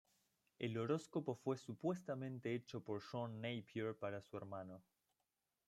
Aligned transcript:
El 0.57 0.79
horóscopo 0.79 1.35
fue 1.35 1.59
supuestamente 1.59 2.55
hecho 2.55 2.83
por 2.83 3.01
John 3.03 3.39
Napier 3.39 3.95
para 3.99 4.19
su 4.23 4.35
hermano. 4.35 4.81